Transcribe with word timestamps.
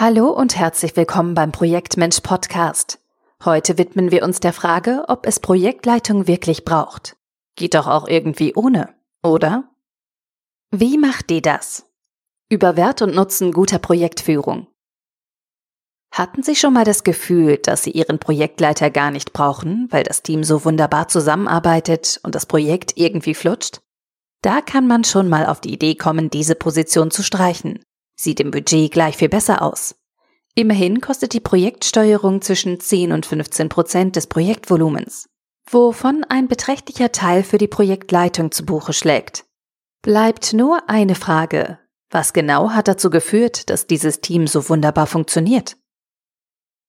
Hallo 0.00 0.30
und 0.30 0.56
herzlich 0.56 0.96
willkommen 0.96 1.34
beim 1.34 1.52
Projektmensch 1.52 2.20
Podcast. 2.20 3.00
Heute 3.44 3.76
widmen 3.76 4.10
wir 4.10 4.22
uns 4.24 4.40
der 4.40 4.54
Frage, 4.54 5.04
ob 5.08 5.26
es 5.26 5.40
Projektleitung 5.40 6.26
wirklich 6.26 6.64
braucht. 6.64 7.18
Geht 7.54 7.74
doch 7.74 7.86
auch 7.86 8.08
irgendwie 8.08 8.54
ohne, 8.54 8.94
oder? 9.22 9.64
Wie 10.70 10.96
macht 10.96 11.28
die 11.28 11.42
das? 11.42 11.84
Über 12.48 12.78
Wert 12.78 13.02
und 13.02 13.14
Nutzen 13.14 13.52
guter 13.52 13.78
Projektführung. 13.78 14.68
Hatten 16.14 16.42
Sie 16.42 16.56
schon 16.56 16.72
mal 16.72 16.86
das 16.86 17.04
Gefühl, 17.04 17.58
dass 17.58 17.82
Sie 17.82 17.90
Ihren 17.90 18.18
Projektleiter 18.18 18.88
gar 18.88 19.10
nicht 19.10 19.34
brauchen, 19.34 19.86
weil 19.90 20.04
das 20.04 20.22
Team 20.22 20.44
so 20.44 20.64
wunderbar 20.64 21.08
zusammenarbeitet 21.08 22.20
und 22.22 22.34
das 22.34 22.46
Projekt 22.46 22.94
irgendwie 22.96 23.34
flutscht? 23.34 23.82
Da 24.40 24.62
kann 24.62 24.86
man 24.86 25.04
schon 25.04 25.28
mal 25.28 25.44
auf 25.44 25.60
die 25.60 25.74
Idee 25.74 25.94
kommen, 25.94 26.30
diese 26.30 26.54
Position 26.54 27.10
zu 27.10 27.22
streichen 27.22 27.80
sieht 28.20 28.40
im 28.40 28.50
Budget 28.50 28.92
gleich 28.92 29.16
viel 29.16 29.28
besser 29.28 29.62
aus. 29.62 29.96
Immerhin 30.60 31.00
kostet 31.00 31.32
die 31.32 31.40
Projektsteuerung 31.40 32.42
zwischen 32.42 32.80
10 32.80 33.12
und 33.12 33.24
15 33.24 33.70
Prozent 33.70 34.14
des 34.14 34.26
Projektvolumens, 34.26 35.26
wovon 35.70 36.22
ein 36.24 36.48
beträchtlicher 36.48 37.12
Teil 37.12 37.44
für 37.44 37.56
die 37.56 37.66
Projektleitung 37.66 38.52
zu 38.52 38.66
Buche 38.66 38.92
schlägt. 38.92 39.46
Bleibt 40.02 40.52
nur 40.52 40.86
eine 40.86 41.14
Frage. 41.14 41.78
Was 42.10 42.34
genau 42.34 42.72
hat 42.72 42.88
dazu 42.88 43.08
geführt, 43.08 43.70
dass 43.70 43.86
dieses 43.86 44.20
Team 44.20 44.46
so 44.46 44.68
wunderbar 44.68 45.06
funktioniert? 45.06 45.78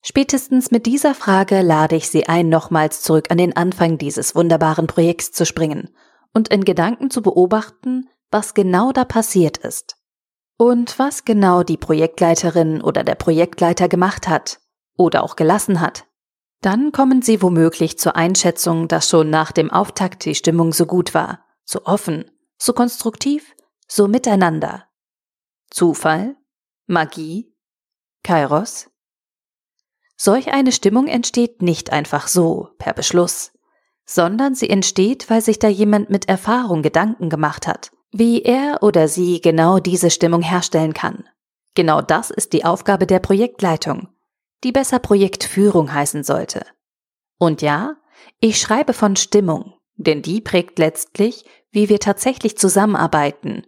Spätestens 0.02 0.72
mit 0.72 0.86
dieser 0.86 1.16
Frage 1.16 1.62
lade 1.62 1.96
ich 1.96 2.10
Sie 2.10 2.28
ein, 2.28 2.50
nochmals 2.50 3.02
zurück 3.02 3.32
an 3.32 3.38
den 3.38 3.56
Anfang 3.56 3.98
dieses 3.98 4.36
wunderbaren 4.36 4.88
Projekts 4.88 5.32
zu 5.32 5.46
springen 5.46 5.96
und 6.34 6.50
in 6.50 6.66
Gedanken 6.66 7.10
zu 7.10 7.22
beobachten, 7.22 8.10
was 8.32 8.54
genau 8.54 8.92
da 8.92 9.06
passiert 9.06 9.60
ist. 9.60 9.96
Und 10.62 11.00
was 11.00 11.26
genau 11.26 11.64
die 11.64 11.76
Projektleiterin 11.76 12.84
oder 12.84 13.04
der 13.04 13.16
Projektleiter 13.16 13.90
gemacht 13.90 14.28
hat 14.28 14.60
oder 14.96 15.24
auch 15.24 15.36
gelassen 15.36 15.82
hat. 15.82 16.06
Dann 16.62 16.92
kommen 16.92 17.24
Sie 17.24 17.42
womöglich 17.42 17.98
zur 17.98 18.16
Einschätzung, 18.16 18.88
dass 18.88 19.10
schon 19.10 19.32
nach 19.32 19.52
dem 19.52 19.72
Auftakt 19.72 20.24
die 20.24 20.36
Stimmung 20.36 20.72
so 20.72 20.86
gut 20.86 21.16
war, 21.16 21.44
so 21.64 21.86
offen, 21.86 22.30
so 22.60 22.74
konstruktiv, 22.74 23.56
so 23.88 24.08
miteinander. 24.08 24.88
Zufall? 25.72 26.36
Magie? 26.86 27.58
Kairos? 28.22 28.92
Solch 30.16 30.54
eine 30.54 30.72
Stimmung 30.72 31.08
entsteht 31.08 31.64
nicht 31.64 31.92
einfach 31.92 32.28
so, 32.28 32.70
per 32.78 32.94
Beschluss, 32.94 33.52
sondern 34.06 34.54
sie 34.54 34.70
entsteht, 34.70 35.28
weil 35.28 35.42
sich 35.42 35.58
da 35.58 35.70
jemand 35.70 36.12
mit 36.12 36.30
Erfahrung 36.30 36.84
Gedanken 36.84 37.32
gemacht 37.32 37.66
hat 37.66 37.92
wie 38.12 38.42
er 38.44 38.80
oder 38.82 39.08
sie 39.08 39.42
genau 39.42 39.80
diese 39.80 40.10
Stimmung 40.10 40.42
herstellen 40.42 40.94
kann. 40.94 41.24
Genau 41.76 42.02
das 42.02 42.30
ist 42.30 42.54
die 42.54 42.66
Aufgabe 42.66 43.08
der 43.08 43.20
Projektleitung, 43.20 44.10
die 44.64 44.72
besser 44.72 45.00
Projektführung 45.00 45.94
heißen 45.94 46.24
sollte. 46.24 46.66
Und 47.38 47.62
ja, 47.62 47.96
ich 48.40 48.60
schreibe 48.60 48.94
von 48.94 49.16
Stimmung, 49.16 49.74
denn 49.96 50.22
die 50.22 50.42
prägt 50.42 50.78
letztlich, 50.80 51.46
wie 51.72 51.90
wir 51.90 52.00
tatsächlich 52.00 52.58
zusammenarbeiten 52.58 53.66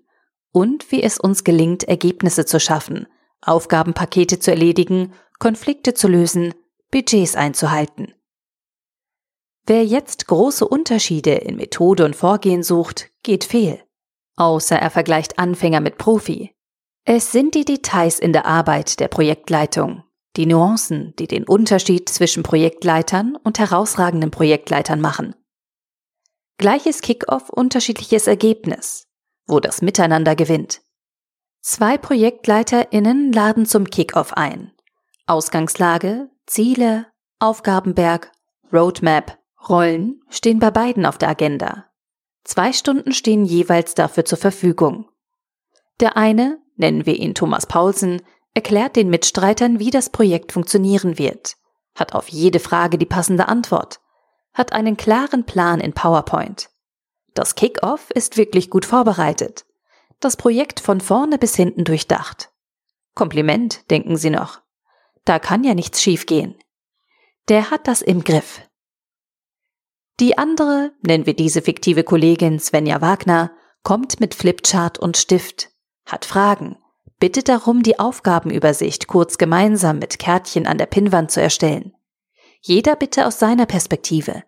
und 0.51 0.91
wie 0.91 1.01
es 1.01 1.17
uns 1.17 1.43
gelingt, 1.43 1.85
Ergebnisse 1.85 2.45
zu 2.45 2.59
schaffen, 2.59 3.07
Aufgabenpakete 3.41 4.39
zu 4.39 4.51
erledigen, 4.51 5.13
Konflikte 5.39 5.93
zu 5.93 6.07
lösen, 6.07 6.53
Budgets 6.91 7.35
einzuhalten. 7.35 8.13
Wer 9.65 9.85
jetzt 9.85 10.27
große 10.27 10.67
Unterschiede 10.67 11.31
in 11.31 11.55
Methode 11.55 12.03
und 12.05 12.15
Vorgehen 12.15 12.63
sucht, 12.63 13.09
geht 13.23 13.45
fehl. 13.45 13.81
Außer 14.35 14.77
er 14.77 14.89
vergleicht 14.89 15.39
Anfänger 15.39 15.79
mit 15.79 15.97
Profi. 15.97 16.55
Es 17.05 17.31
sind 17.31 17.55
die 17.55 17.65
Details 17.65 18.19
in 18.19 18.33
der 18.33 18.45
Arbeit 18.45 18.99
der 18.99 19.07
Projektleitung, 19.07 20.03
die 20.37 20.45
Nuancen, 20.45 21.13
die 21.19 21.27
den 21.27 21.43
Unterschied 21.43 22.09
zwischen 22.09 22.43
Projektleitern 22.43 23.35
und 23.35 23.59
herausragenden 23.59 24.31
Projektleitern 24.31 25.01
machen. 25.01 25.35
Gleiches 26.57 27.01
Kickoff, 27.01 27.49
unterschiedliches 27.49 28.27
Ergebnis, 28.27 29.07
wo 29.47 29.59
das 29.59 29.81
Miteinander 29.81 30.35
gewinnt. 30.35 30.81
Zwei 31.61 31.97
ProjektleiterInnen 31.97 33.31
laden 33.31 33.65
zum 33.65 33.89
Kickoff 33.89 34.33
ein. 34.33 34.71
Ausgangslage, 35.27 36.29
Ziele, 36.45 37.07
Aufgabenberg, 37.39 38.31
Roadmap, 38.71 39.37
Rollen 39.67 40.21
stehen 40.29 40.59
bei 40.59 40.71
beiden 40.71 41.05
auf 41.05 41.17
der 41.17 41.29
Agenda. 41.29 41.85
Zwei 42.43 42.73
Stunden 42.73 43.13
stehen 43.13 43.45
jeweils 43.45 43.95
dafür 43.95 44.25
zur 44.25 44.37
Verfügung. 44.37 45.09
Der 45.99 46.17
eine, 46.17 46.59
nennen 46.75 47.05
wir 47.05 47.15
ihn 47.15 47.35
Thomas 47.35 47.65
Paulsen, 47.65 48.21
erklärt 48.53 48.95
den 48.95 49.09
Mitstreitern, 49.09 49.79
wie 49.79 49.91
das 49.91 50.09
Projekt 50.09 50.51
funktionieren 50.51 51.17
wird, 51.17 51.55
hat 51.95 52.13
auf 52.13 52.29
jede 52.29 52.59
Frage 52.59 52.97
die 52.97 53.05
passende 53.05 53.47
Antwort, 53.47 53.99
hat 54.53 54.73
einen 54.73 54.97
klaren 54.97 55.45
Plan 55.45 55.79
in 55.79 55.93
PowerPoint. 55.93 56.69
Das 57.33 57.55
Kick-off 57.55 58.11
ist 58.11 58.37
wirklich 58.37 58.69
gut 58.69 58.85
vorbereitet. 58.85 59.65
Das 60.19 60.37
Projekt 60.37 60.79
von 60.79 61.01
vorne 61.01 61.37
bis 61.37 61.55
hinten 61.55 61.83
durchdacht. 61.83 62.51
Kompliment, 63.15 63.89
denken 63.89 64.17
Sie 64.17 64.29
noch. 64.29 64.61
Da 65.25 65.39
kann 65.39 65.63
ja 65.63 65.73
nichts 65.73 66.01
schiefgehen. 66.01 66.55
Der 67.49 67.71
hat 67.71 67.87
das 67.87 68.01
im 68.01 68.23
Griff. 68.23 68.61
Die 70.19 70.37
andere, 70.37 70.91
nennen 71.01 71.25
wir 71.25 71.35
diese 71.35 71.61
fiktive 71.61 72.03
Kollegin 72.03 72.59
Svenja 72.59 73.01
Wagner, 73.01 73.51
kommt 73.81 74.19
mit 74.19 74.35
Flipchart 74.35 74.99
und 74.99 75.17
Stift, 75.17 75.69
hat 76.05 76.25
Fragen, 76.25 76.77
bittet 77.19 77.49
darum, 77.49 77.83
die 77.83 77.99
Aufgabenübersicht 77.99 79.07
kurz 79.07 79.37
gemeinsam 79.37 79.99
mit 79.99 80.19
Kärtchen 80.19 80.67
an 80.67 80.77
der 80.77 80.85
Pinnwand 80.85 81.31
zu 81.31 81.41
erstellen. 81.41 81.93
Jeder 82.61 82.95
bitte 82.95 83.25
aus 83.25 83.39
seiner 83.39 83.65
Perspektive. 83.65 84.43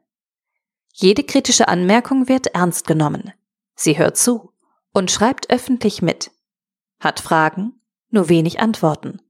Jede 0.94 1.24
kritische 1.24 1.68
Anmerkung 1.68 2.30
wird 2.30 2.47
ernst 2.47 2.88
genommen. 2.88 3.34
Sie 3.76 3.97
hört 3.97 4.18
zu 4.18 4.53
und 4.94 5.12
schreibt 5.12 5.50
öffentlich 5.50 6.02
mit. 6.02 6.32
Hat 7.00 7.20
Fragen, 7.20 7.82
nur 8.09 8.30
wenig 8.30 8.62
Antworten. 8.62 9.22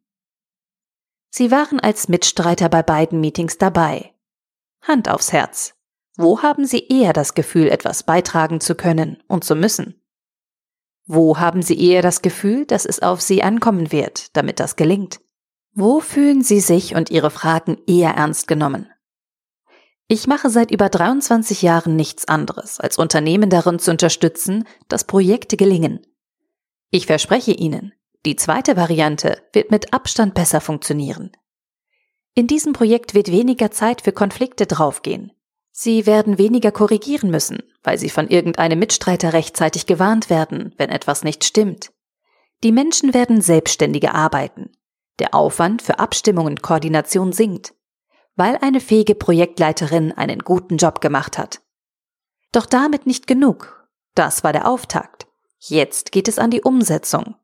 Sie 1.31 1.49
waren 1.49 1.79
als 1.79 2.07
Mitstreiter 2.07 2.69
bei 2.69 2.83
beiden 2.83 3.19
Meetings 3.19 3.57
dabei. 3.57 4.13
Hand 4.81 5.09
aufs 5.09 5.33
Herz. 5.33 5.73
Wo 6.17 6.41
haben 6.41 6.65
Sie 6.65 6.87
eher 6.87 7.13
das 7.13 7.33
Gefühl, 7.33 7.67
etwas 7.67 8.03
beitragen 8.03 8.61
zu 8.61 8.75
können 8.75 9.21
und 9.27 9.43
zu 9.43 9.55
müssen? 9.55 10.01
Wo 11.05 11.37
haben 11.37 11.61
Sie 11.61 11.79
eher 11.79 12.01
das 12.01 12.21
Gefühl, 12.21 12.65
dass 12.65 12.85
es 12.85 13.01
auf 13.01 13.21
Sie 13.21 13.43
ankommen 13.43 13.91
wird, 13.91 14.35
damit 14.35 14.59
das 14.59 14.75
gelingt? 14.75 15.19
Wo 15.73 15.99
fühlen 15.99 16.41
Sie 16.41 16.61
sich 16.61 16.95
und 16.95 17.11
Ihre 17.11 17.29
Fragen 17.29 17.77
eher 17.85 18.11
ernst 18.11 18.47
genommen? 18.47 18.89
Ich 20.07 20.25
mache 20.27 20.49
seit 20.49 20.71
über 20.71 20.87
23 20.87 21.61
Jahren 21.61 21.95
nichts 21.95 22.27
anderes, 22.27 22.79
als 22.79 22.97
Unternehmen 22.97 23.49
darin 23.49 23.79
zu 23.79 23.91
unterstützen, 23.91 24.65
dass 24.87 25.03
Projekte 25.03 25.57
gelingen. 25.57 26.05
Ich 26.91 27.07
verspreche 27.07 27.51
Ihnen, 27.51 27.93
die 28.25 28.35
zweite 28.35 28.77
Variante 28.77 29.41
wird 29.51 29.71
mit 29.71 29.93
Abstand 29.93 30.33
besser 30.33 30.61
funktionieren. 30.61 31.31
In 32.35 32.47
diesem 32.47 32.73
Projekt 32.73 33.13
wird 33.13 33.31
weniger 33.31 33.71
Zeit 33.71 34.01
für 34.01 34.11
Konflikte 34.11 34.65
draufgehen. 34.65 35.31
Sie 35.77 36.05
werden 36.05 36.37
weniger 36.37 36.71
korrigieren 36.71 37.29
müssen, 37.29 37.61
weil 37.83 37.97
sie 37.97 38.09
von 38.09 38.29
irgendeinem 38.29 38.79
Mitstreiter 38.79 39.33
rechtzeitig 39.33 39.85
gewarnt 39.85 40.29
werden, 40.29 40.73
wenn 40.77 40.89
etwas 40.89 41.25
nicht 41.25 41.43
stimmt. 41.43 41.91
Die 42.63 42.71
Menschen 42.71 43.13
werden 43.13 43.41
selbstständiger 43.41 44.15
arbeiten. 44.15 44.71
Der 45.19 45.35
Aufwand 45.35 45.81
für 45.81 45.99
Abstimmung 45.99 46.45
und 46.45 46.61
Koordination 46.61 47.33
sinkt, 47.33 47.73
weil 48.37 48.57
eine 48.61 48.79
fähige 48.79 49.15
Projektleiterin 49.15 50.13
einen 50.13 50.39
guten 50.39 50.77
Job 50.77 51.01
gemacht 51.01 51.37
hat. 51.37 51.59
Doch 52.53 52.67
damit 52.67 53.05
nicht 53.05 53.27
genug. 53.27 53.85
Das 54.15 54.45
war 54.45 54.53
der 54.53 54.69
Auftakt. 54.69 55.27
Jetzt 55.59 56.13
geht 56.13 56.29
es 56.29 56.39
an 56.39 56.51
die 56.51 56.61
Umsetzung. 56.61 57.35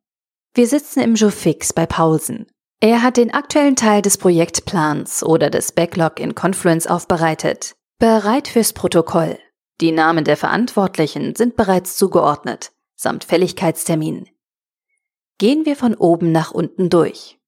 Wir 0.53 0.68
sitzen 0.68 1.02
im 1.02 1.17
Fix 1.17 1.73
bei 1.73 1.85
Paulsen. 1.85 2.47
Er 2.79 3.03
hat 3.03 3.17
den 3.17 3.34
aktuellen 3.34 3.76
Teil 3.76 4.02
des 4.02 4.17
Projektplans 4.17 5.22
oder 5.22 5.50
des 5.50 5.73
Backlog 5.73 6.17
in 6.17 6.34
Confluence 6.34 6.88
aufbereitet, 6.88 7.76
Bereit 8.02 8.48
fürs 8.48 8.74
Protokoll. 8.74 9.38
Die 9.80 9.92
Namen 9.92 10.24
der 10.24 10.36
Verantwortlichen 10.36 11.36
sind 11.36 11.56
bereits 11.56 11.98
zugeordnet, 11.98 12.72
samt 12.96 13.26
Fälligkeitstermin. 13.26 14.28
Gehen 15.38 15.68
wir 15.68 15.76
von 15.76 15.94
oben 15.94 16.32
nach 16.32 16.50
unten 16.50 16.90
durch. 16.90 17.40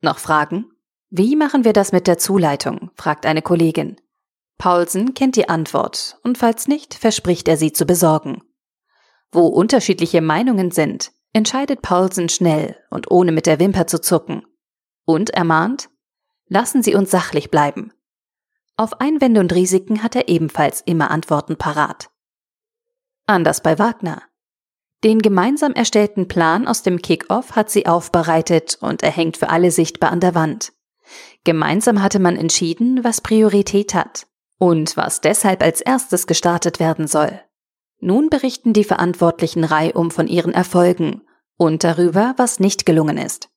Noch 0.00 0.16
Fragen? 0.16 0.64
Wie 1.10 1.36
machen 1.36 1.64
wir 1.64 1.74
das 1.74 1.92
mit 1.92 2.06
der 2.06 2.16
Zuleitung? 2.16 2.90
fragt 2.94 3.26
eine 3.26 3.42
Kollegin. 3.42 4.00
Paulsen 4.56 5.12
kennt 5.12 5.36
die 5.36 5.50
Antwort 5.50 6.18
und 6.22 6.38
falls 6.38 6.66
nicht, 6.66 6.94
verspricht 6.94 7.46
er 7.46 7.58
sie 7.58 7.74
zu 7.74 7.84
besorgen. 7.84 8.42
Wo 9.30 9.48
unterschiedliche 9.48 10.22
Meinungen 10.22 10.70
sind, 10.70 11.12
entscheidet 11.34 11.82
Paulsen 11.82 12.30
schnell 12.30 12.74
und 12.88 13.10
ohne 13.10 13.32
mit 13.32 13.44
der 13.44 13.60
Wimper 13.60 13.86
zu 13.86 14.00
zucken. 14.00 14.46
Und 15.04 15.28
ermahnt, 15.28 15.90
lassen 16.46 16.82
Sie 16.82 16.94
uns 16.94 17.10
sachlich 17.10 17.50
bleiben. 17.50 17.92
Auf 18.80 18.98
Einwände 18.98 19.40
und 19.40 19.52
Risiken 19.52 20.02
hat 20.02 20.16
er 20.16 20.30
ebenfalls 20.30 20.80
immer 20.80 21.10
Antworten 21.10 21.56
parat. 21.58 22.08
Anders 23.26 23.62
bei 23.62 23.78
Wagner. 23.78 24.22
Den 25.04 25.18
gemeinsam 25.18 25.74
erstellten 25.74 26.28
Plan 26.28 26.66
aus 26.66 26.82
dem 26.82 27.02
Kick-Off 27.02 27.56
hat 27.56 27.68
sie 27.68 27.84
aufbereitet 27.84 28.78
und 28.80 29.02
er 29.02 29.10
hängt 29.10 29.36
für 29.36 29.50
alle 29.50 29.70
sichtbar 29.70 30.10
an 30.10 30.20
der 30.20 30.34
Wand. 30.34 30.72
Gemeinsam 31.44 32.02
hatte 32.02 32.20
man 32.20 32.36
entschieden, 32.36 33.04
was 33.04 33.20
Priorität 33.20 33.92
hat 33.92 34.26
und 34.56 34.96
was 34.96 35.20
deshalb 35.20 35.62
als 35.62 35.82
erstes 35.82 36.26
gestartet 36.26 36.80
werden 36.80 37.06
soll. 37.06 37.38
Nun 37.98 38.30
berichten 38.30 38.72
die 38.72 38.84
Verantwortlichen 38.84 39.64
reihum 39.64 40.10
von 40.10 40.26
ihren 40.26 40.54
Erfolgen 40.54 41.20
und 41.58 41.84
darüber, 41.84 42.32
was 42.38 42.60
nicht 42.60 42.86
gelungen 42.86 43.18
ist. 43.18 43.50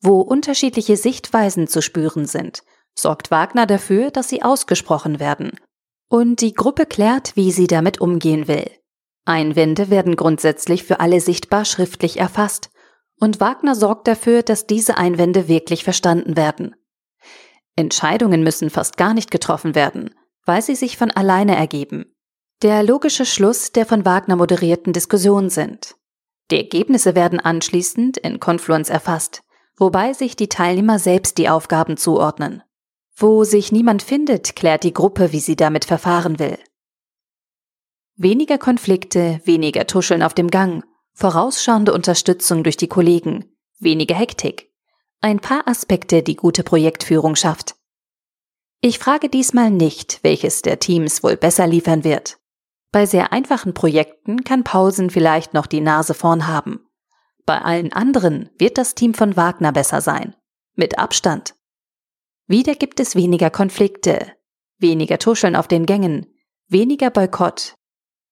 Wo 0.00 0.22
unterschiedliche 0.22 0.96
Sichtweisen 0.96 1.68
zu 1.68 1.80
spüren 1.80 2.26
sind, 2.26 2.64
sorgt 2.94 3.30
Wagner 3.30 3.66
dafür, 3.66 4.10
dass 4.10 4.28
sie 4.28 4.42
ausgesprochen 4.42 5.20
werden. 5.20 5.52
Und 6.08 6.40
die 6.40 6.54
Gruppe 6.54 6.86
klärt, 6.86 7.36
wie 7.36 7.50
sie 7.50 7.66
damit 7.66 8.00
umgehen 8.00 8.48
will. 8.48 8.70
Einwände 9.24 9.90
werden 9.90 10.16
grundsätzlich 10.16 10.84
für 10.84 11.00
alle 11.00 11.20
sichtbar 11.20 11.64
schriftlich 11.64 12.18
erfasst. 12.18 12.70
Und 13.18 13.40
Wagner 13.40 13.74
sorgt 13.74 14.06
dafür, 14.06 14.42
dass 14.42 14.66
diese 14.66 14.98
Einwände 14.98 15.48
wirklich 15.48 15.84
verstanden 15.84 16.36
werden. 16.36 16.74
Entscheidungen 17.76 18.42
müssen 18.42 18.70
fast 18.70 18.96
gar 18.96 19.14
nicht 19.14 19.30
getroffen 19.30 19.74
werden, 19.74 20.14
weil 20.44 20.62
sie 20.62 20.74
sich 20.74 20.96
von 20.96 21.10
alleine 21.10 21.56
ergeben. 21.56 22.14
Der 22.62 22.82
logische 22.82 23.26
Schluss 23.26 23.72
der 23.72 23.86
von 23.86 24.04
Wagner 24.04 24.36
moderierten 24.36 24.92
Diskussion 24.92 25.50
sind. 25.50 25.96
Die 26.50 26.58
Ergebnisse 26.58 27.14
werden 27.14 27.40
anschließend 27.40 28.18
in 28.18 28.38
Confluence 28.38 28.90
erfasst, 28.90 29.42
wobei 29.76 30.12
sich 30.12 30.36
die 30.36 30.48
Teilnehmer 30.48 30.98
selbst 30.98 31.38
die 31.38 31.48
Aufgaben 31.48 31.96
zuordnen. 31.96 32.62
Wo 33.16 33.44
sich 33.44 33.70
niemand 33.70 34.02
findet, 34.02 34.56
klärt 34.56 34.82
die 34.82 34.92
Gruppe, 34.92 35.32
wie 35.32 35.40
sie 35.40 35.56
damit 35.56 35.84
verfahren 35.84 36.38
will. 36.38 36.58
Weniger 38.16 38.58
Konflikte, 38.58 39.40
weniger 39.44 39.86
Tuscheln 39.86 40.22
auf 40.22 40.34
dem 40.34 40.48
Gang, 40.48 40.84
vorausschauende 41.12 41.92
Unterstützung 41.92 42.64
durch 42.64 42.76
die 42.76 42.88
Kollegen, 42.88 43.44
weniger 43.78 44.16
Hektik. 44.16 44.70
Ein 45.20 45.40
paar 45.40 45.66
Aspekte, 45.66 46.22
die 46.22 46.36
gute 46.36 46.64
Projektführung 46.64 47.36
schafft. 47.36 47.76
Ich 48.80 48.98
frage 48.98 49.28
diesmal 49.28 49.70
nicht, 49.70 50.20
welches 50.22 50.62
der 50.62 50.78
Teams 50.78 51.22
wohl 51.22 51.36
besser 51.36 51.66
liefern 51.66 52.04
wird. 52.04 52.38
Bei 52.92 53.06
sehr 53.06 53.32
einfachen 53.32 53.74
Projekten 53.74 54.44
kann 54.44 54.62
Paulsen 54.62 55.10
vielleicht 55.10 55.54
noch 55.54 55.66
die 55.66 55.80
Nase 55.80 56.14
vorn 56.14 56.46
haben. 56.46 56.86
Bei 57.46 57.60
allen 57.62 57.92
anderen 57.92 58.50
wird 58.58 58.78
das 58.78 58.94
Team 58.94 59.14
von 59.14 59.36
Wagner 59.36 59.72
besser 59.72 60.00
sein. 60.00 60.36
Mit 60.76 60.98
Abstand. 60.98 61.54
Wieder 62.46 62.74
gibt 62.74 63.00
es 63.00 63.16
weniger 63.16 63.48
Konflikte, 63.50 64.32
weniger 64.78 65.18
Tuscheln 65.18 65.56
auf 65.56 65.66
den 65.66 65.86
Gängen, 65.86 66.26
weniger 66.68 67.10
Boykott. 67.10 67.74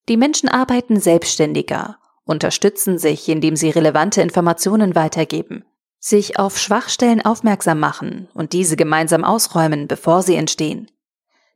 Die 0.08 0.18
Menschen 0.18 0.48
arbeiten 0.50 1.00
selbstständiger, 1.00 1.98
unterstützen 2.24 2.98
sich, 2.98 3.28
indem 3.28 3.56
sie 3.56 3.70
relevante 3.70 4.20
Informationen 4.20 4.94
weitergeben, 4.94 5.64
sich 5.98 6.38
auf 6.38 6.58
Schwachstellen 6.58 7.24
aufmerksam 7.24 7.80
machen 7.80 8.28
und 8.34 8.52
diese 8.52 8.76
gemeinsam 8.76 9.24
ausräumen, 9.24 9.88
bevor 9.88 10.22
sie 10.22 10.34
entstehen. 10.34 10.90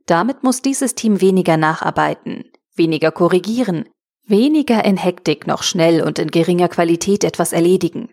Damit 0.06 0.43
muss 0.43 0.62
dieses 0.62 0.94
Team 0.94 1.20
weniger 1.20 1.56
nacharbeiten, 1.56 2.44
weniger 2.75 3.11
korrigieren, 3.11 3.88
weniger 4.25 4.85
in 4.85 4.97
Hektik 4.97 5.47
noch 5.47 5.62
schnell 5.62 6.03
und 6.03 6.19
in 6.19 6.31
geringer 6.31 6.69
Qualität 6.69 7.23
etwas 7.23 7.53
erledigen. 7.53 8.08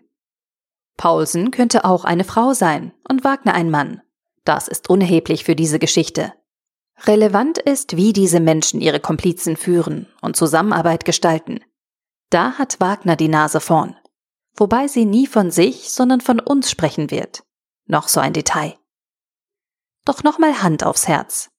Paulsen 0.96 1.50
könnte 1.50 1.84
auch 1.84 2.04
eine 2.04 2.24
Frau 2.24 2.52
sein 2.52 2.92
und 3.08 3.24
Wagner 3.24 3.54
ein 3.54 3.70
Mann. 3.70 4.02
Das 4.44 4.68
ist 4.68 4.90
unerheblich 4.90 5.44
für 5.44 5.56
diese 5.56 5.78
Geschichte. 5.78 6.32
Relevant 7.06 7.58
ist, 7.58 7.96
wie 7.96 8.12
diese 8.12 8.40
Menschen 8.40 8.80
ihre 8.80 9.00
Komplizen 9.00 9.56
führen 9.56 10.06
und 10.20 10.36
Zusammenarbeit 10.36 11.04
gestalten. 11.04 11.60
Da 12.30 12.52
hat 12.52 12.80
Wagner 12.80 13.16
die 13.16 13.28
Nase 13.28 13.60
vorn. 13.60 13.96
Wobei 14.56 14.86
sie 14.86 15.04
nie 15.04 15.26
von 15.26 15.50
sich, 15.50 15.90
sondern 15.92 16.20
von 16.20 16.40
uns 16.40 16.70
sprechen 16.70 17.10
wird. 17.10 17.42
Noch 17.86 18.08
so 18.08 18.20
ein 18.20 18.32
Detail. 18.32 18.76
Doch 20.04 20.22
nochmal 20.22 20.62
Hand 20.62 20.84
aufs 20.84 21.08
Herz. 21.08 21.50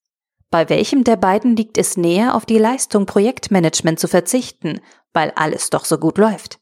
Bei 0.49 0.69
welchem 0.69 1.03
der 1.03 1.17
beiden 1.17 1.55
liegt 1.55 1.77
es 1.77 1.97
näher, 1.97 2.35
auf 2.35 2.45
die 2.45 2.59
Leistung 2.59 3.05
Projektmanagement 3.05 3.99
zu 3.99 4.07
verzichten, 4.07 4.79
weil 5.11 5.31
alles 5.35 5.69
doch 5.69 5.83
so 5.83 5.97
gut 5.97 6.17
läuft? 6.17 6.59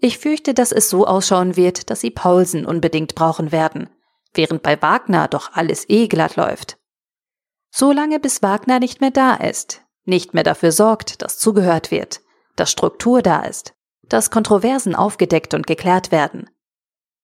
Ich 0.00 0.18
fürchte, 0.18 0.54
dass 0.54 0.72
es 0.72 0.88
so 0.88 1.06
ausschauen 1.06 1.56
wird, 1.56 1.90
dass 1.90 2.00
sie 2.00 2.10
Paulsen 2.10 2.64
unbedingt 2.64 3.14
brauchen 3.14 3.52
werden, 3.52 3.90
während 4.34 4.62
bei 4.62 4.80
Wagner 4.80 5.28
doch 5.28 5.52
alles 5.52 5.88
eh 5.88 6.08
glatt 6.08 6.36
läuft. 6.36 6.78
Solange 7.70 8.18
bis 8.20 8.42
Wagner 8.42 8.80
nicht 8.80 9.00
mehr 9.00 9.10
da 9.10 9.34
ist, 9.34 9.82
nicht 10.04 10.34
mehr 10.34 10.42
dafür 10.42 10.72
sorgt, 10.72 11.22
dass 11.22 11.38
zugehört 11.38 11.90
wird, 11.90 12.20
dass 12.56 12.70
Struktur 12.70 13.22
da 13.22 13.42
ist, 13.42 13.74
dass 14.02 14.30
Kontroversen 14.30 14.94
aufgedeckt 14.94 15.54
und 15.54 15.66
geklärt 15.66 16.10
werden. 16.10 16.50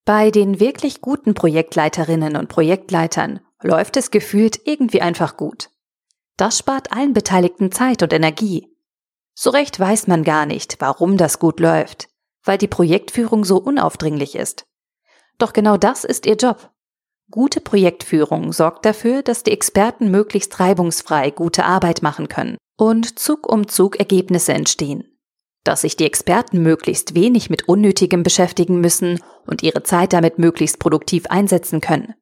Bei 0.04 0.30
den 0.30 0.60
wirklich 0.60 1.00
guten 1.00 1.34
Projektleiterinnen 1.34 2.36
und 2.36 2.48
Projektleitern 2.48 3.40
läuft 3.60 3.96
es 3.96 4.10
gefühlt 4.12 4.60
irgendwie 4.64 5.02
einfach 5.02 5.36
gut. 5.36 5.70
Das 6.36 6.58
spart 6.58 6.92
allen 6.92 7.12
Beteiligten 7.12 7.72
Zeit 7.72 8.02
und 8.02 8.12
Energie. 8.12 8.72
So 9.34 9.50
recht 9.50 9.78
weiß 9.80 10.06
man 10.06 10.22
gar 10.22 10.46
nicht, 10.46 10.76
warum 10.80 11.16
das 11.16 11.38
gut 11.38 11.60
läuft, 11.60 12.08
weil 12.44 12.56
die 12.56 12.68
Projektführung 12.68 13.44
so 13.44 13.56
unaufdringlich 13.56 14.36
ist. 14.36 14.66
Doch 15.38 15.52
genau 15.52 15.76
das 15.76 16.04
ist 16.04 16.24
ihr 16.24 16.36
Job. 16.36 16.70
Gute 17.30 17.60
Projektführung 17.60 18.52
sorgt 18.52 18.84
dafür, 18.84 19.22
dass 19.22 19.42
die 19.42 19.50
Experten 19.50 20.10
möglichst 20.12 20.60
reibungsfrei 20.60 21.30
gute 21.30 21.64
Arbeit 21.64 22.00
machen 22.00 22.28
können 22.28 22.56
und 22.76 23.18
Zug 23.18 23.50
um 23.50 23.66
Zug 23.66 23.98
Ergebnisse 23.98 24.52
entstehen. 24.52 25.18
Dass 25.64 25.80
sich 25.80 25.96
die 25.96 26.04
Experten 26.04 26.62
möglichst 26.62 27.16
wenig 27.16 27.50
mit 27.50 27.68
Unnötigem 27.68 28.22
beschäftigen 28.22 28.80
müssen 28.80 29.20
und 29.44 29.64
ihre 29.64 29.82
Zeit 29.82 30.12
damit 30.12 30.38
möglichst 30.38 30.78
produktiv 30.78 31.26
einsetzen 31.26 31.80
können. 31.80 32.14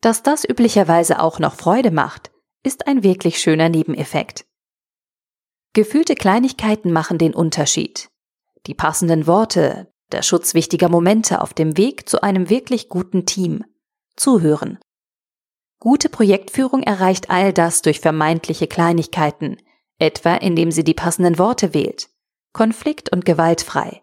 Dass 0.00 0.22
das 0.22 0.48
üblicherweise 0.48 1.20
auch 1.20 1.38
noch 1.38 1.54
Freude 1.54 1.90
macht, 1.90 2.30
ist 2.62 2.86
ein 2.86 3.02
wirklich 3.02 3.38
schöner 3.38 3.68
Nebeneffekt. 3.68 4.46
Gefühlte 5.74 6.14
Kleinigkeiten 6.14 6.90
machen 6.90 7.18
den 7.18 7.34
Unterschied. 7.34 8.08
Die 8.66 8.74
passenden 8.74 9.26
Worte, 9.26 9.92
der 10.10 10.22
Schutz 10.22 10.54
wichtiger 10.54 10.88
Momente 10.88 11.42
auf 11.42 11.52
dem 11.52 11.76
Weg 11.76 12.08
zu 12.08 12.22
einem 12.22 12.48
wirklich 12.48 12.88
guten 12.88 13.26
Team– 13.26 13.62
Zuhören. 14.16 14.78
Gute 15.78 16.08
Projektführung 16.08 16.82
erreicht 16.82 17.30
all 17.30 17.52
das 17.52 17.82
durch 17.82 18.00
vermeintliche 18.00 18.66
Kleinigkeiten, 18.66 19.58
etwa 19.98 20.34
indem 20.34 20.70
sie 20.70 20.84
die 20.84 20.94
passenden 20.94 21.38
Worte 21.38 21.74
wählt, 21.74 22.08
konflikt- 22.52 23.12
und 23.12 23.24
gewaltfrei, 23.24 24.02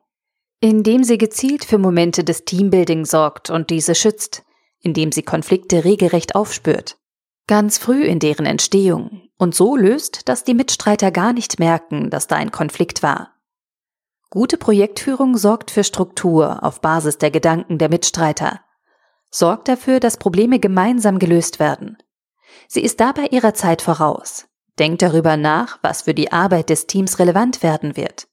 indem 0.60 1.04
sie 1.04 1.18
gezielt 1.18 1.66
für 1.66 1.78
Momente 1.78 2.24
des 2.24 2.46
Teambuilding 2.46 3.06
sorgt 3.06 3.50
und 3.50 3.70
diese 3.70 3.96
schützt, 3.96 4.44
indem 4.80 5.12
sie 5.12 5.24
Konflikte 5.24 5.84
regelrecht 5.84 6.36
aufspürt, 6.36 6.98
ganz 7.48 7.78
früh 7.78 8.04
in 8.04 8.20
deren 8.20 8.46
Entstehung 8.46 9.30
und 9.38 9.56
so 9.56 9.76
löst, 9.76 10.30
dass 10.30 10.44
die 10.44 10.54
Mitstreiter 10.54 11.12
gar 11.12 11.34
nicht 11.34 11.60
merken, 11.60 12.10
dass 12.10 12.28
da 12.28 12.36
ein 12.36 12.52
Konflikt 12.52 13.02
war. 13.02 13.34
Gute 14.30 14.58
Projektführung 14.58 15.38
sorgt 15.38 15.72
für 15.72 15.84
Struktur 15.84 16.64
auf 16.64 16.82
Basis 16.82 17.18
der 17.18 17.32
Gedanken 17.32 17.78
der 17.78 17.90
Mitstreiter 17.90 18.62
sorgt 19.34 19.68
dafür, 19.68 20.00
dass 20.00 20.18
Probleme 20.18 20.60
gemeinsam 20.60 21.18
gelöst 21.18 21.60
werden. 21.60 21.98
Sie 22.68 22.82
ist 22.82 23.00
dabei 23.00 23.28
ihrer 23.28 23.54
Zeit 23.54 23.82
voraus, 23.82 24.46
denkt 24.78 25.02
darüber 25.02 25.38
nach, 25.38 25.80
was 25.82 26.04
für 26.04 26.14
die 26.14 26.32
Arbeit 26.32 26.70
des 26.70 26.86
Teams 26.86 27.18
relevant 27.18 27.64
werden 27.64 27.98
wird. 27.98 28.28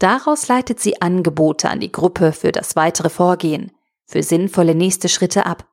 Daraus 0.00 0.48
leitet 0.48 0.80
sie 0.80 1.00
Angebote 1.00 1.70
an 1.70 1.80
die 1.80 1.92
Gruppe 1.92 2.32
für 2.32 2.52
das 2.52 2.76
weitere 2.76 3.10
Vorgehen, 3.10 3.72
für 4.06 4.22
sinnvolle 4.22 4.74
nächste 4.74 5.08
Schritte 5.08 5.46
ab. 5.46 5.68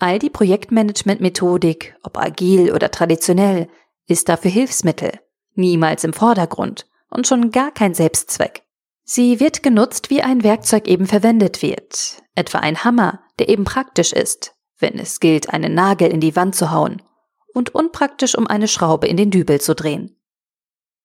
All 0.00 0.18
die 0.18 0.30
Projektmanagement-Methodik, 0.30 1.96
ob 2.02 2.18
agil 2.18 2.72
oder 2.72 2.90
traditionell, 2.90 3.68
ist 4.06 4.28
dafür 4.28 4.50
Hilfsmittel, 4.50 5.20
niemals 5.54 6.02
im 6.02 6.12
Vordergrund 6.12 6.86
und 7.10 7.28
schon 7.28 7.52
gar 7.52 7.70
kein 7.70 7.94
Selbstzweck. 7.94 8.63
Sie 9.04 9.38
wird 9.38 9.62
genutzt, 9.62 10.08
wie 10.08 10.22
ein 10.22 10.42
Werkzeug 10.42 10.88
eben 10.88 11.06
verwendet 11.06 11.60
wird, 11.60 12.22
etwa 12.34 12.58
ein 12.58 12.84
Hammer, 12.84 13.20
der 13.38 13.50
eben 13.50 13.64
praktisch 13.64 14.12
ist, 14.12 14.54
wenn 14.78 14.98
es 14.98 15.20
gilt, 15.20 15.50
einen 15.50 15.74
Nagel 15.74 16.10
in 16.10 16.20
die 16.20 16.34
Wand 16.36 16.54
zu 16.54 16.70
hauen, 16.70 17.02
und 17.52 17.74
unpraktisch, 17.74 18.36
um 18.36 18.46
eine 18.46 18.66
Schraube 18.66 19.06
in 19.06 19.16
den 19.16 19.30
Dübel 19.30 19.60
zu 19.60 19.74
drehen. 19.74 20.16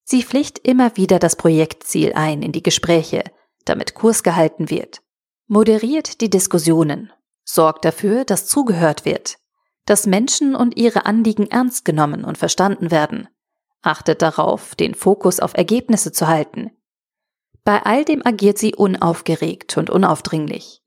Sie 0.04 0.24
pflicht 0.24 0.60
immer 0.60 0.96
wieder 0.98 1.20
das 1.20 1.36
Projektziel 1.36 2.14
ein 2.14 2.42
in 2.42 2.52
die 2.52 2.64
Gespräche, 2.64 3.24
damit 3.66 3.94
Kurs 3.94 4.24
gehalten 4.24 4.70
wird, 4.70 5.02
moderiert 5.48 6.22
die 6.22 6.30
Diskussionen, 6.30 7.12
sorgt 7.44 7.86
dafür, 7.86 8.24
dass 8.24 8.48
zugehört 8.48 9.06
wird, 9.06 9.38
dass 9.86 10.08
Menschen 10.08 10.56
und 10.56 10.78
ihre 10.78 11.06
Anliegen 11.06 11.48
ernst 11.48 11.84
genommen 11.84 12.24
und 12.24 12.38
verstanden 12.38 12.92
werden, 12.92 13.28
achtet 13.82 14.22
darauf, 14.22 14.74
den 14.76 14.96
Fokus 14.96 15.40
auf 15.40 15.54
Ergebnisse 15.54 16.12
zu 16.12 16.28
halten, 16.28 16.72
bei 17.70 17.86
all 17.86 18.04
dem 18.04 18.26
agiert 18.26 18.58
sie 18.58 18.74
unaufgeregt 18.74 19.78
und 19.78 19.92
unaufdringlich. 19.92 20.82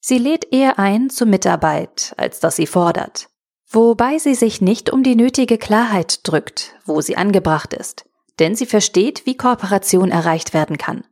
Sie 0.00 0.16
lädt 0.16 0.50
eher 0.50 0.78
ein 0.78 1.10
zur 1.10 1.26
Mitarbeit, 1.26 2.14
als 2.16 2.40
dass 2.40 2.56
sie 2.56 2.66
fordert. 2.66 3.28
Wobei 3.68 4.16
sie 4.16 4.34
sich 4.34 4.62
nicht 4.62 4.90
um 4.90 5.02
die 5.02 5.14
nötige 5.14 5.58
Klarheit 5.58 6.20
drückt, 6.26 6.74
wo 6.86 7.02
sie 7.02 7.18
angebracht 7.18 7.74
ist, 7.74 8.06
denn 8.38 8.54
sie 8.54 8.64
versteht, 8.64 9.26
wie 9.26 9.36
Kooperation 9.36 10.10
erreicht 10.10 10.54
werden 10.54 10.78
kann. 10.78 11.04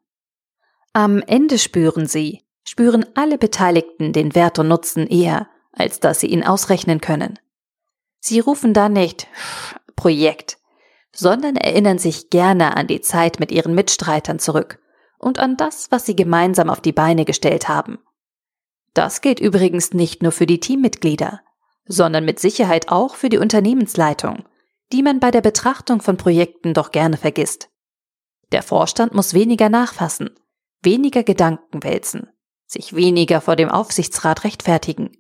Am 0.95 1.21
Ende 1.21 1.59
spüren 1.59 2.07
sie, 2.07 2.41
spüren 2.67 3.05
alle 3.15 3.37
Beteiligten 3.37 4.15
den 4.15 4.35
Wert 4.35 4.59
und 4.59 4.69
Nutzen 4.69 5.07
eher, 5.07 5.51
als 5.73 6.01
dass 6.01 6.21
sie 6.21 6.29
ihn 6.29 6.45
ausrechnen 6.45 7.03
können. 7.03 7.39
Sie 8.21 8.41
rufen 8.41 8.73
da 8.73 8.89
nicht 8.89 9.27
Projekt, 9.97 10.57
sondern 11.13 11.57
erinnern 11.57 11.99
sich 11.99 12.31
gerne 12.31 12.75
an 12.75 12.87
die 12.87 13.03
Zeit 13.03 13.39
mit 13.39 13.53
ihren 13.53 13.75
Mitstreitern 13.75 14.39
zurück 14.39 14.79
und 15.25 15.39
an 15.39 15.57
das, 15.57 15.91
was 15.91 16.05
sie 16.05 16.15
gemeinsam 16.15 16.69
auf 16.69 16.81
die 16.81 16.93
Beine 16.93 17.25
gestellt 17.25 17.69
haben. 17.69 17.99
Das 18.93 19.23
gilt 19.23 19.41
übrigens 19.41 19.93
nicht 19.93 20.23
nur 20.23 20.33
für 20.33 20.47
die 20.47 20.61
Teammitglieder, 20.61 21.41
sondern 21.87 22.25
mit 22.25 22.39
Sicherheit 22.39 22.91
auch 22.91 23.15
für 23.15 23.31
die 23.31 23.39
Unternehmensleitung, 23.39 24.45
die 24.93 25.03
man 25.03 25.21
bei 25.21 25.31
der 25.31 25.41
Betrachtung 25.41 26.03
von 26.03 26.17
Projekten 26.17 26.75
doch 26.75 26.93
gerne 26.93 27.17
vergisst. 27.17 27.71
Der 28.53 28.63
Vorstand 28.63 29.15
muss 29.15 29.35
weniger 29.35 29.69
nachfassen, 29.69 30.31
weniger 30.83 31.25
Gedanken 31.25 31.83
wälzen, 31.83 32.29
sich 32.67 32.95
weniger 32.95 33.41
vor 33.41 33.57
dem 33.57 33.71
Aufsichtsrat 33.71 34.45
rechtfertigen, 34.45 35.17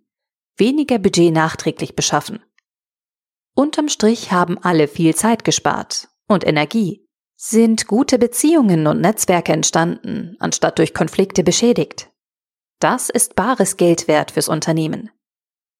weniger 0.57 0.99
Budget 0.99 1.33
nachträglich 1.33 1.97
beschaffen. 1.97 2.45
Unterm 3.55 3.89
Strich 3.89 4.33
haben 4.33 4.59
alle 4.59 4.87
viel 4.87 5.15
Zeit 5.15 5.45
gespart 5.45 6.09
und 6.29 6.47
Energie, 6.47 7.04
sind 7.47 7.87
gute 7.87 8.19
Beziehungen 8.19 8.87
und 8.87 9.03
Netzwerke 9.03 9.53
entstanden, 9.53 10.35
anstatt 10.39 10.79
durch 10.79 10.95
Konflikte 10.95 11.45
beschädigt. 11.45 12.11
Das 12.81 13.11
ist 13.11 13.37
bares 13.37 13.77
Geld 13.77 14.09
wert 14.09 14.31
fürs 14.31 14.49
Unternehmen. 14.49 15.11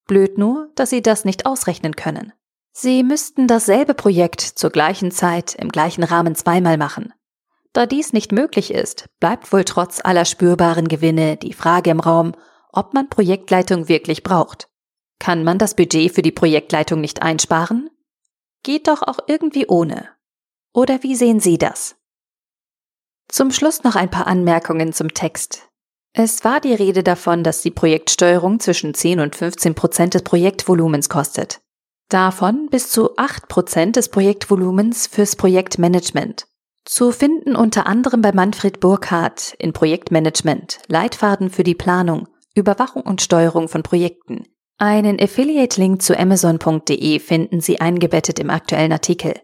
Blöd 0.05 0.37
nur, 0.37 0.69
dass 0.75 0.91
Sie 0.91 1.01
das 1.01 1.25
nicht 1.25 1.47
ausrechnen 1.47 1.95
können. 1.95 2.33
Sie 2.71 3.01
müssten 3.01 3.47
dasselbe 3.47 3.95
Projekt 3.95 4.41
zur 4.41 4.69
gleichen 4.69 5.09
Zeit 5.09 5.55
im 5.55 5.69
gleichen 5.69 6.03
Rahmen 6.03 6.35
zweimal 6.35 6.77
machen. 6.77 7.13
Da 7.73 7.87
dies 7.87 8.13
nicht 8.13 8.31
möglich 8.31 8.71
ist, 8.71 9.07
bleibt 9.19 9.51
wohl 9.51 9.63
trotz 9.63 10.01
aller 10.03 10.25
spürbaren 10.25 10.87
Gewinne 10.87 11.35
die 11.35 11.53
Frage 11.53 11.89
im 11.89 11.99
Raum, 11.99 12.33
ob 12.71 12.93
man 12.93 13.09
Projektleitung 13.09 13.89
wirklich 13.89 14.21
braucht. 14.21 14.69
Kann 15.17 15.43
man 15.43 15.57
das 15.57 15.75
Budget 15.75 16.13
für 16.13 16.21
die 16.21 16.31
Projektleitung 16.31 17.01
nicht 17.01 17.23
einsparen? 17.23 17.89
Geht 18.61 18.87
doch 18.87 19.01
auch 19.01 19.19
irgendwie 19.27 19.65
ohne. 19.67 20.14
Oder 20.75 21.03
wie 21.03 21.15
sehen 21.15 21.39
Sie 21.39 21.57
das? 21.57 21.95
Zum 23.29 23.51
Schluss 23.51 23.83
noch 23.83 23.95
ein 23.95 24.11
paar 24.11 24.27
Anmerkungen 24.27 24.91
zum 24.91 25.13
Text. 25.13 25.69
Es 26.11 26.43
war 26.43 26.59
die 26.59 26.73
Rede 26.73 27.01
davon, 27.01 27.43
dass 27.43 27.61
die 27.61 27.71
Projektsteuerung 27.71 28.59
zwischen 28.59 28.93
10 28.93 29.21
und 29.21 29.37
15 29.37 29.73
Prozent 29.73 30.13
des 30.15 30.23
Projektvolumens 30.23 31.07
kostet. 31.07 31.61
Davon 32.09 32.67
bis 32.69 32.89
zu 32.89 33.15
8 33.15 33.47
Prozent 33.47 33.95
des 33.95 34.09
Projektvolumens 34.09 35.07
fürs 35.07 35.37
Projektmanagement. 35.37 36.45
Zu 36.83 37.13
finden 37.13 37.55
unter 37.55 37.87
anderem 37.87 38.21
bei 38.21 38.33
Manfred 38.33 38.81
Burkhardt 38.81 39.55
in 39.57 39.71
Projektmanagement, 39.71 40.79
Leitfaden 40.87 41.49
für 41.49 41.63
die 41.63 41.73
Planung, 41.73 42.27
Überwachung 42.53 43.03
und 43.03 43.21
Steuerung 43.21 43.69
von 43.69 43.81
Projekten. 43.81 44.43
Einen 44.77 45.21
Affiliate-Link 45.21 46.01
zu 46.01 46.19
Amazon.de 46.19 47.19
finden 47.19 47.61
Sie 47.61 47.79
eingebettet 47.79 48.39
im 48.39 48.49
aktuellen 48.49 48.91
Artikel. 48.91 49.35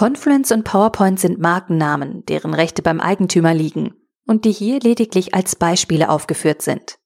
Confluence 0.00 0.50
und 0.50 0.64
PowerPoint 0.64 1.20
sind 1.20 1.40
Markennamen, 1.40 2.24
deren 2.24 2.54
Rechte 2.54 2.80
beim 2.80 3.02
Eigentümer 3.02 3.52
liegen 3.52 3.92
und 4.26 4.46
die 4.46 4.52
hier 4.52 4.80
lediglich 4.80 5.34
als 5.34 5.56
Beispiele 5.56 6.08
aufgeführt 6.08 6.62
sind. 6.62 6.98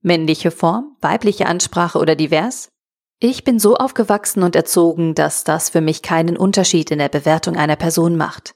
Männliche 0.00 0.52
Form, 0.52 0.96
weibliche 1.00 1.46
Ansprache 1.46 1.98
oder 1.98 2.14
divers? 2.14 2.68
Ich 3.18 3.42
bin 3.42 3.58
so 3.58 3.74
aufgewachsen 3.74 4.44
und 4.44 4.54
erzogen, 4.54 5.16
dass 5.16 5.42
das 5.42 5.68
für 5.68 5.80
mich 5.80 6.00
keinen 6.00 6.36
Unterschied 6.36 6.92
in 6.92 7.00
der 7.00 7.08
Bewertung 7.08 7.56
einer 7.56 7.74
Person 7.74 8.16
macht. 8.16 8.54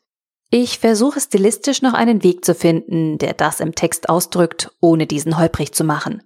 Ich 0.50 0.78
versuche 0.78 1.20
stilistisch 1.20 1.82
noch 1.82 1.94
einen 1.94 2.22
Weg 2.22 2.44
zu 2.44 2.54
finden, 2.54 3.18
der 3.18 3.32
das 3.34 3.58
im 3.58 3.74
Text 3.74 4.08
ausdrückt, 4.08 4.70
ohne 4.78 5.08
diesen 5.08 5.38
holprig 5.38 5.74
zu 5.74 5.82
machen. 5.82 6.22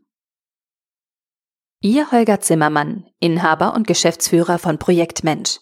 Ihr 1.80 2.12
Holger 2.12 2.40
Zimmermann, 2.40 3.06
Inhaber 3.18 3.72
und 3.72 3.86
Geschäftsführer 3.86 4.58
von 4.58 4.78
Projektmensch. 4.78 5.60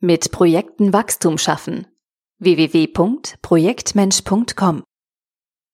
Mit 0.00 0.30
Projekten 0.30 0.92
Wachstum 0.92 1.38
schaffen. 1.38 1.88
www.projektmensch.com 2.38 4.84